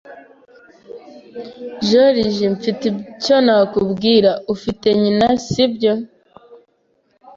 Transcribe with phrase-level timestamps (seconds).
[1.87, 4.31] Joriji, mfite icyo nakubwira.
[4.53, 5.93] Ufite nyina, si byo?